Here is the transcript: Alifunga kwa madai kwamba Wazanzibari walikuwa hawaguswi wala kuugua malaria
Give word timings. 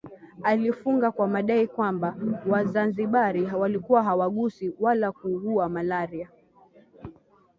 Alifunga 0.43 1.11
kwa 1.11 1.27
madai 1.27 1.67
kwamba 1.67 2.15
Wazanzibari 2.47 3.43
walikuwa 3.45 4.03
hawaguswi 4.03 4.73
wala 4.79 5.11
kuugua 5.11 5.69
malaria 5.69 6.29